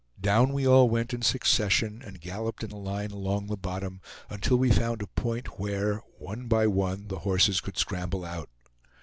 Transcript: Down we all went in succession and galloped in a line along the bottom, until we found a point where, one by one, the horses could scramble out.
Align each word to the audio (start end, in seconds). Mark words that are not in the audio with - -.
Down 0.19 0.51
we 0.53 0.67
all 0.67 0.89
went 0.89 1.13
in 1.13 1.21
succession 1.21 2.01
and 2.01 2.19
galloped 2.19 2.63
in 2.63 2.71
a 2.71 2.75
line 2.75 3.11
along 3.11 3.45
the 3.45 3.55
bottom, 3.55 4.01
until 4.31 4.57
we 4.57 4.71
found 4.71 5.03
a 5.03 5.05
point 5.05 5.59
where, 5.59 5.97
one 6.17 6.47
by 6.47 6.65
one, 6.65 7.07
the 7.07 7.19
horses 7.19 7.61
could 7.61 7.77
scramble 7.77 8.25
out. 8.25 8.49